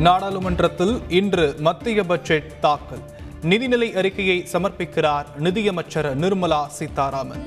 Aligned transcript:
நாடாளுமன்றத்தில் 0.00 1.00
இன்று 1.08 1.54
மத்திய 1.58 2.04
பட்ஜெட் 2.04 2.60
தாக்கல். 2.60 3.02
நிதிநிலை 3.42 3.96
அறிக்கையை 3.96 4.46
சமர்ப்பிக்கிறார் 4.52 5.24
நிதியமைச்சர் 5.38 6.18
நிர்மலா 6.18 6.66
சீதாராமன். 6.66 7.44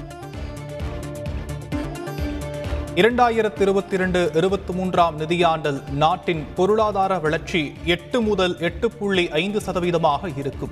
இரண்டாயிரத்தி 2.96 3.62
இருபத்தி 3.62 3.96
இரண்டு 3.96 4.32
இருபத்தி 4.34 4.74
மூன்றாம் 4.74 5.20
நிதியாண்டில் 5.20 5.90
நாட்டின் 5.90 6.46
பொருளாதார 6.56 7.20
வளர்ச்சி 7.20 7.74
எட்டு 7.84 8.22
முதல் 8.22 8.60
எட்டு 8.60 8.92
புள்ளி 8.92 9.30
ஐந்து 9.30 9.62
சதவீதமாக 9.66 10.38
இருக்கும். 10.38 10.72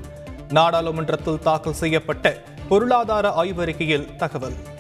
நாடாளுமன்றத்தில் 0.50 1.40
தாக்கல் 1.40 1.74
செய்யப்பட்ட 1.74 2.44
பொருளாதார 2.70 3.30
ஆய்வறிக்கையில் 3.30 4.16
தகவல். 4.16 4.71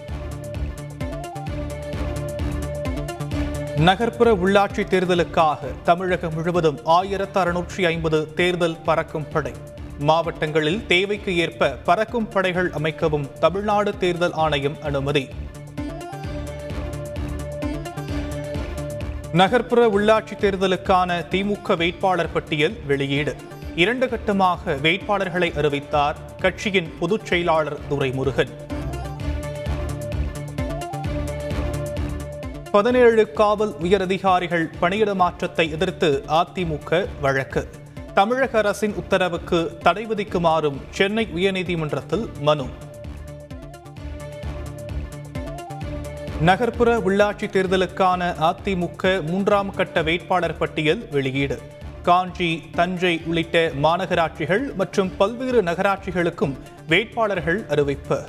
நகர்ப்புற 3.88 4.34
உள்ளாட்சி 4.34 4.84
தேர்தலுக்காக 4.94 5.58
தமிழகம் 5.84 6.34
முழுவதும் 6.34 6.80
ஆயிரத்து 6.86 7.40
அறுநூற்றி 7.42 7.86
ஐம்பது 7.86 8.34
தேர்தல் 8.34 8.76
பறக்கும் 8.86 9.26
படை. 9.34 9.52
மாவட்டங்களில் 10.00 10.86
தேவைக்கு 10.86 11.38
ஏற்ப 11.38 11.70
பறக்கும் 11.70 12.28
படைகள் 12.28 12.70
அமைக்கவும் 12.70 13.32
தமிழ்நாடு 13.40 13.98
தேர்தல் 13.98 14.32
ஆணையம் 14.32 14.78
அனுமதி. 14.82 15.30
நகர்ப்புற 19.32 19.88
உள்ளாட்சி 19.88 20.38
தேர்தலுக்கான 20.40 21.26
திமுக 21.30 21.78
வேட்பாளர் 21.78 22.32
பட்டியல் 22.32 22.78
வெளியீடு. 22.86 23.36
இரண்டு 23.76 24.06
கட்டமாக 24.06 24.76
வேட்பாளர்களை 24.82 25.58
அறிவித்தார் 25.58 26.16
கட்சியின் 26.42 26.94
பொதுச் 27.00 27.26
செயலாளர் 27.26 27.80
துரைமுருகன். 27.90 28.71
பதினேழு 32.72 33.32
காவல் 33.32 33.74
உயரதிகாரிகள் 33.80 34.70
பணியிட 34.80 35.16
மாற்றத்தை 35.16 35.72
எதிர்த்து 35.72 36.24
அதிமுக 36.28 37.08
வழக்கு. 37.22 37.70
தமிழக 38.14 38.58
அரசின் 38.58 38.94
உத்தரவுக்கு 38.94 39.78
தடை 39.84 40.06
விதிக்குமாறும் 40.06 40.78
சென்னை 40.90 41.28
உயர்நீதிமன்றத்தில் 41.36 42.26
மனு. 42.40 42.66
நகர்ப்புற 46.42 46.98
உள்ளாட்சி 46.98 47.48
தேர்தலுக்கான 47.48 48.34
அதிமுக 48.40 49.26
மூன்றாம் 49.26 49.76
கட்ட 49.76 50.02
வேட்பாளர் 50.02 50.58
பட்டியல் 50.58 51.08
வெளியீடு. 51.12 51.60
காஞ்சி 52.04 52.64
தஞ்சை 52.76 53.22
உள்ளிட்ட 53.26 53.72
மாநகராட்சிகள் 53.84 54.74
மற்றும் 54.74 55.18
பல்வேறு 55.18 55.62
நகராட்சிகளுக்கும் 55.64 56.56
வேட்பாளர்கள் 56.88 57.66
அறிவிப்பு. 57.68 58.22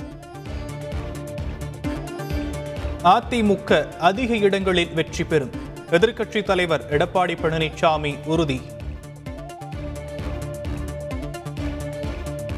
அதிமுக 3.03 3.97
அதிக 3.97 4.35
இடங்களில் 4.35 4.93
வெற்றி 4.93 5.23
பெறும். 5.23 5.49
எதிர்க்கட்சித் 5.91 6.43
தலைவர் 6.43 6.85
எடப்பாடி 6.89 7.35
பழனிசாமி 7.41 8.25
உறுதி. 8.25 8.61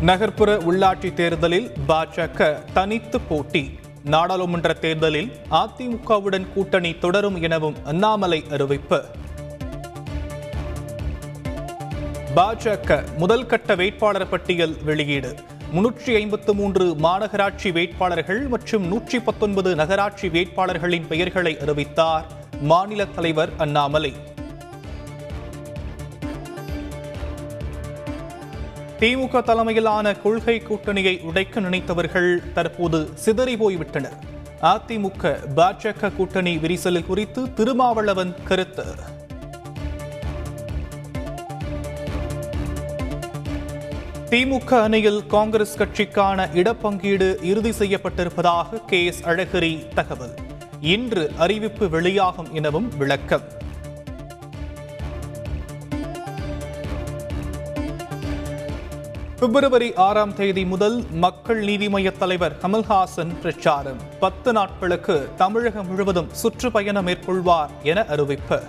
நகர்ப்புற 0.02 0.58
உள்ளாட்சி 0.58 1.14
தேர்தலில் 1.14 1.72
பாஜக 1.88 2.64
தனித்து 2.74 3.22
போட்டி. 3.22 3.80
நாடாளுமன்ற 4.04 4.74
தேர்தலில் 4.74 5.32
அதிமுகவுடன் 5.52 6.54
கூட்டணி 6.54 6.98
தொடரும் 6.98 7.42
எனவும் 7.42 7.76
அண்ணாமலை 7.86 8.44
அறிவிப்பு. 8.52 9.04
பாஜக 12.36 13.18
முதல் 13.18 13.46
கட்ட 13.46 13.76
வேட்பாளர் 13.76 14.30
பட்டியல் 14.30 14.84
வெளியீடு. 14.84 15.36
முன்னூற்றி 15.74 16.16
ஐம்பத்து 16.16 16.54
மூன்று 16.54 16.96
மாநகராட்சி 16.96 17.72
வேட்பாளர்கள் 17.72 18.48
மற்றும் 18.48 18.88
நூற்றி 18.88 19.20
பத்தொன்பது 19.20 19.76
நகராட்சி 19.76 20.30
வேட்பாளர்களின் 20.30 21.08
பெயர்களை 21.08 21.60
அறிவித்தார் 21.60 22.26
மாநில 22.62 23.06
தலைவர் 23.06 23.50
அண்ணாமலை. 23.58 24.14
திமுக 29.00 29.44
தலைமையிலான 29.44 30.14
கொள்கை 30.14 30.62
கூட்டணியை 30.70 31.22
உடைக்க 31.22 31.60
நினைத்தவர்கள் 31.60 32.52
தற்போது 32.54 33.10
சிதறி 33.14 33.56
போய்விட்டனர். 33.56 34.18
அதிமுக 34.62 35.36
பாஜக 35.56 36.16
கூட்டணி 36.16 36.58
விரிசல் 36.58 37.06
குறித்து 37.06 37.54
திருமாவளவன் 37.54 38.36
கருத்து. 38.44 39.14
திமுக 44.30 44.82
அணியில் 44.82 45.28
காங்கிரஸ் 45.28 45.78
கட்சிக்கான 45.78 46.46
இடப்பங்கீடு 46.54 47.44
இறுதி 47.44 47.70
செய்யப்பட்டிருப்பதாக 47.70 48.86
கே 48.86 49.06
எஸ் 49.06 49.24
அழகிரி 49.24 49.94
தகவல். 49.94 50.34
இன்று 50.82 51.32
அறிவிப்பு 51.38 51.90
வெளியாகும் 51.90 52.54
எனவும் 52.54 52.98
விளக்கம். 52.98 53.42
பிப்ரவரி 59.40 59.94
ஆறாம் 59.94 60.34
தேதி 60.34 60.66
முதல் 60.66 61.04
மக்கள் 61.12 61.60
நீதி 61.60 61.88
மய்ய 61.88 62.18
தலைவர் 62.18 62.58
கமல்ஹாசன் 62.62 63.40
பிரச்சாரம். 63.42 64.02
பத்து 64.20 64.54
நாட்களுக்கு 64.54 65.30
தமிழகம் 65.36 65.88
முழுவதும் 65.88 66.30
சுற்றுப்பயணம் 66.32 67.08
மேற்கொள்வார் 67.08 67.70
என 67.84 68.06
அறிவிப்பு. 68.06 68.60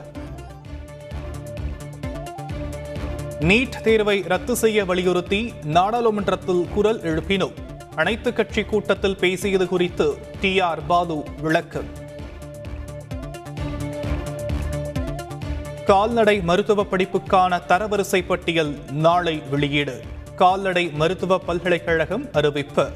நீட் 3.40 3.80
தேர்வை 3.82 4.22
ரத்து 4.22 4.56
செய்ய 4.56 4.84
வலியுறுத்தி 4.84 5.52
நாடாளுமன்றத்தில் 5.64 6.66
குரல் 6.74 7.00
எழுப்பினோம். 7.00 7.52
அனைத்து 7.94 8.32
கட்சி 8.32 8.62
கூட்டத்தில் 8.62 9.16
பேசியது 9.16 9.68
குறித்து 9.68 10.18
டி 10.40 10.60
ஆர் 10.60 10.86
பாலு 10.86 11.24
விளக்கம் 11.40 11.84
கால்நடை 15.84 16.40
மருத்துவ 16.40 16.84
படிப்புக்கான 16.84 17.60
தரவரிசை 17.68 18.26
பட்டியல் 18.26 18.78
நாளை 18.92 19.42
வெளியீடு. 19.50 20.00
கால்நடை 20.36 20.88
மருத்துவ 20.88 21.38
பல்கலைக்கழகம் 21.38 22.28
அறிவிப்பு. 22.32 22.90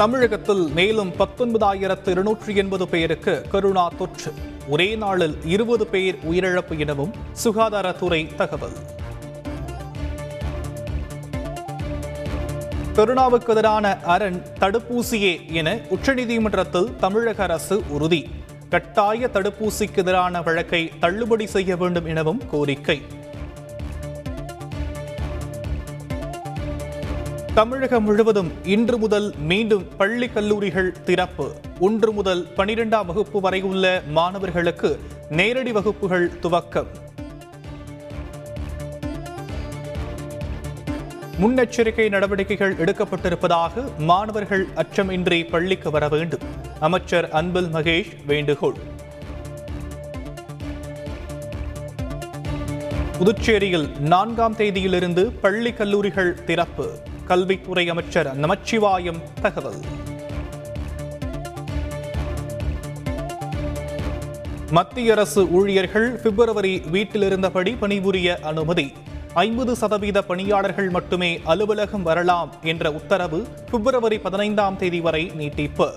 தமிழகத்தில் 0.00 0.68
மேலும் 0.68 1.12
பத்தொன்பதாயிரத்து 1.18 2.08
இருநூற்றி 2.08 2.56
எண்பது 2.56 2.88
பேருக்கு 2.88 3.44
கருணா 3.50 3.88
தொற்று. 3.98 4.32
ஒரே 4.68 4.96
நாளில் 4.96 5.36
இருபது 5.44 5.86
பேர் 5.86 6.18
உயிரிழப்பு 6.30 6.78
எனவும் 6.78 7.12
சுகாதாரத்துறை 7.44 8.34
தகவல். 8.34 8.72
கருணாவுக்கு 12.96 13.48
எதிரான 13.48 13.98
அரண் 14.02 14.42
தடுப்பூசியே 14.60 15.52
என 15.52 15.78
உச்சநீதிமன்றத்தில் 15.90 16.96
தமிழக 16.96 17.42
அரசு 17.42 17.82
உறுதி. 17.88 18.28
கட்டாய 18.68 19.30
தடுப்பூசிக்கு 19.32 19.96
எதிரான 19.96 20.42
வழக்கை 20.42 20.90
தள்ளுபடி 21.00 21.46
செய்ய 21.46 21.76
வேண்டும் 21.76 22.04
எனவும் 22.04 22.42
கோரிக்கை. 22.50 23.02
தமிழகம் 27.60 28.04
முழுவதும் 28.04 28.52
இன்று 28.64 28.98
முதல் 28.98 29.34
மீண்டும் 29.38 29.88
பள்ளி 29.96 30.28
கல்லூரிகள் 30.28 31.02
திறப்பு. 31.04 31.52
ஒன்று 31.80 32.12
முதல் 32.12 32.46
பனிரெண்டாம் 32.56 33.06
வகுப்பு 33.06 33.40
வரை 33.40 33.62
உள்ள 33.62 34.02
மாணவர்களுக்கு 34.06 35.00
நேரடி 35.28 35.72
வகுப்புகள் 35.72 36.30
துவக்கம். 36.42 36.86
முன்னெச்சரிக்கை 41.40 42.08
நடவடிக்கைகள் 42.08 42.74
எடுக்கப்பட்டிருப்பதாக 42.74 43.96
மாணவர்கள் 43.98 44.66
அச்சமின்றி 44.74 45.50
பள்ளிக்கு 45.50 45.90
வர 45.90 46.08
வேண்டும். 46.08 46.40
அமைச்சர் 46.80 47.30
அன்பில் 47.30 47.68
மகேஷ் 47.72 48.24
வேண்டுகோள். 48.26 48.74
புதுச்சேரியில் 53.18 53.98
நான்காம் 53.98 54.56
தேதியிலிருந்து 54.56 55.32
பள்ளி 55.40 55.72
கல்லூரிகள் 55.72 56.44
திறப்பு. 56.44 56.98
கல்வித்துறை 57.30 57.88
அமைச்சர் 57.88 58.28
நமச்சிவாயம் 58.40 59.20
தகவல். 59.42 59.80
மத்திய 64.70 65.12
அரசு 65.12 65.50
ஊழியர்கள் 65.50 66.10
பிப்ரவரி 66.10 66.82
வீட்டிலிருந்தபடி 66.92 67.76
பணிபுரிய 67.78 68.38
அனுமதி. 68.42 68.92
ஐம்பது 69.34 69.76
சதவீத 69.76 70.22
பணியாளர்கள் 70.22 70.90
மட்டுமே 70.90 71.40
அலுவலகம் 71.44 72.02
வரலாம் 72.02 72.54
என்ற 72.62 72.92
உத்தரவு 72.92 73.46
பிப்ரவரி 73.70 74.18
பதினைந்தாம் 74.18 74.76
தேதி 74.76 75.00
வரை 75.00 75.30
நீட்டிப்பு. 75.34 75.92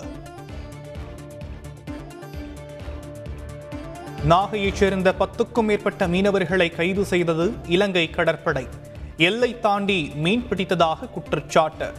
நாகையைச் 4.28 4.74
சேர்ந்த 4.74 5.14
பத்துக்கும் 5.18 5.62
மேற்பட்ட 5.62 6.06
மீனவர்களை 6.08 6.74
கைது 6.74 7.04
செய்தது 7.04 7.52
இலங்கை 7.66 8.10
கடற்படை. 8.10 8.66
எல்லை 9.16 9.60
தாண்டி 9.60 10.12
மீன் 10.14 10.46
பிடித்ததாக 10.50 11.10
குற்றச்சாட்டு. 11.10 11.92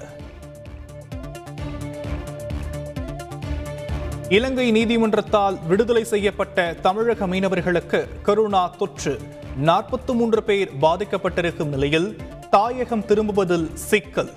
இலங்கை 4.29 4.71
நீதிமன்றத்தால் 4.71 5.59
விடுதலை 5.67 6.03
செய்யப்பட்ட 6.03 6.75
தமிழக 6.81 7.27
மீனவர்களுக்கு 7.27 8.21
கருணா 8.21 8.67
தொற்று. 8.67 9.19
நாற்பத்தி 9.63 10.13
மூன்று 10.13 10.43
பேர் 10.43 10.71
பாதிக்கப்பட்டிருக்கும் 10.81 11.65
நிலையில் 11.65 12.17
தாயகம் 12.49 13.05
திரும்புவதில் 13.05 13.73
சிக்கல். 13.73 14.31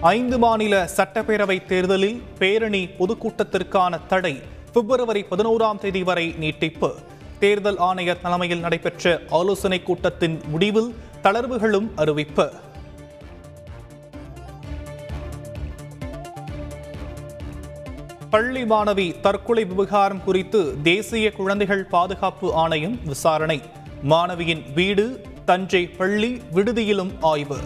ஐந்து 0.00 0.38
மாநில 0.38 0.88
சட்டப்பேரவை 0.96 1.64
தேர்தலில் 1.64 2.22
பேரணி 2.38 2.86
பொதுக்கூட்டத்திற்கான 2.86 4.06
தடை 4.06 4.40
பிப்ரவரி 4.72 5.24
பதினோராம் 5.30 5.78
தேதி 5.78 6.02
வரை 6.02 6.34
நீட்டிப்பு. 6.38 6.94
தேர்தல் 7.38 7.76
ஆணையர் 7.76 8.20
தலைமையில் 8.20 8.60
நடைபெற்ற 8.60 9.20
ஆலோசனைக் 9.30 9.86
கூட்டத்தின் 9.86 10.40
முடிவில் 10.46 10.94
தளர்வுகளும் 11.22 11.88
அறிவிப்பு. 11.96 12.50
பள்ளி 18.30 18.62
மாணவி 18.62 19.20
தற்கொலை 19.20 19.64
விவகாரம் 19.64 20.24
குறித்து 20.24 20.76
தேசிய 20.82 21.32
குழந்தைகள் 21.32 21.84
பாதுகாப்பு 21.84 22.54
ஆணையம் 22.54 22.98
விசாரணை. 23.04 23.62
மாணவியின் 24.08 24.72
வீடு 24.72 25.20
தஞ்சை 25.44 25.86
பள்ளி 25.86 26.42
விடுதியிலும் 26.54 27.10
ஆய்வு. 27.20 27.56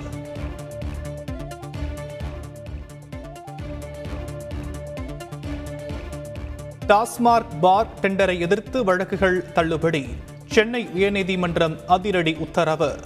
டாஸ்மார்க் 6.92 7.60
பார் 7.60 7.86
டெண்டரை 8.02 8.38
எதிர்த்து 8.38 8.84
வழக்குகள் 8.84 9.52
தள்ளுபடி. 9.52 10.06
சென்னை 10.46 10.88
உயர்நீதிமன்றம் 10.94 11.76
அதிரடி 11.86 12.34
உத்தரவு. 12.34 12.96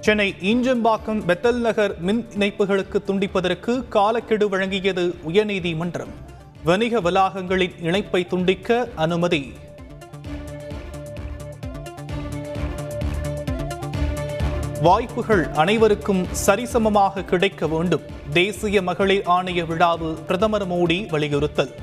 சென்னை 0.00 0.34
ஈஞ்சம்பாக்கம் 0.40 1.22
பெத்தல் 1.26 1.60
நகர் 1.60 1.98
மின் 1.98 2.26
இணைப்புகளுக்கு 2.38 2.96
துண்டிப்பதற்கு 3.06 3.88
காலக்கெடு 3.88 4.48
வழங்கியது 4.48 5.14
உயர்நீதிமன்றம். 5.28 6.12
வணிக 6.64 7.00
வளாகங்களின் 7.00 7.74
இணைப்பை 7.80 8.26
துண்டிக்க 8.26 8.88
அனுமதி. 8.94 9.52
வாய்ப்புகள் 14.84 15.48
அனைவருக்கும் 15.48 16.26
சரிசமமாக 16.46 17.24
கிடைக்க 17.24 17.66
வேண்டும். 17.66 18.00
தேசிய 18.32 18.82
மகளிர் 18.82 19.26
ஆணைய 19.26 19.64
விழாவு 19.64 20.14
பிரதமர் 20.26 20.68
மோடி 20.68 21.08
வலியுறுத்தல். 21.08 21.74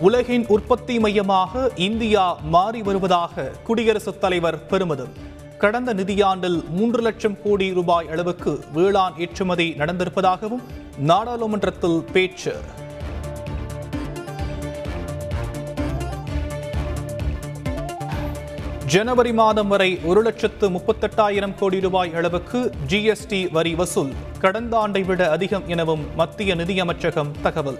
உலகின் 0.00 0.46
உற்பத்தி 0.46 0.98
மையமாக 0.98 1.70
இந்தியா 1.76 2.36
மாறி 2.42 2.82
வருவதாக 2.82 3.50
குடியரசுத் 3.64 4.20
தலைவர் 4.20 4.66
பெருமிதம். 4.66 5.12
கடந்த 5.58 5.94
நிதியாண்டில் 5.94 6.68
மூன்று 6.68 7.02
லட்சம் 7.02 7.42
கோடி 7.42 7.72
ரூபாய் 7.72 8.08
அளவுக்கு 8.08 8.64
வேளாண் 8.72 9.12
ஏற்றுமதி 9.18 9.74
நடந்திருப்பதாகவும் 9.78 10.62
நாடாளுமன்றத்தில் 10.98 12.04
பேச்சு. 12.12 12.54
ஜனவரி 18.92 19.32
மாதம் 19.32 19.68
வரை 19.68 19.98
ஒரு 20.04 20.22
லட்சத்து 20.22 20.70
முப்பத்தெட்டாயிரம் 20.70 21.54
கோடி 21.58 21.80
ரூபாய் 21.80 22.14
அளவுக்கு 22.14 22.72
ஜிஎஸ்டி 22.88 23.50
வரி 23.50 23.74
வசூல். 23.74 24.12
கடந்த 24.38 24.78
ஆண்டை 24.78 25.02
விட 25.02 25.30
அதிகம் 25.30 25.62
எனவும் 25.66 26.14
மத்திய 26.14 26.54
நிதியமைச்சகம் 26.54 27.30
தகவல். 27.42 27.78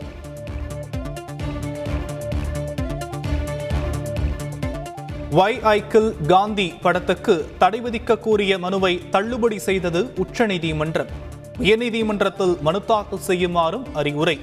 வை 5.31 5.59
ஐக்கிள் 5.61 6.27
காந்தி 6.27 6.75
படத்துக்கு 6.83 7.49
தடை 7.59 7.83
விதிக்க 7.83 8.19
கோரிய 8.19 8.59
மனுவை 8.59 9.09
தள்ளுபடி 9.11 9.59
செய்தது 9.59 10.13
உச்சநீதிமன்றம். 10.17 11.09
உயர்நீதிமன்றத்தில் 11.59 12.61
மனு 12.61 12.85
தாக்கல் 12.85 13.19
செய்யுமாறும் 13.19 13.95
அறிவுரை. 13.95 14.39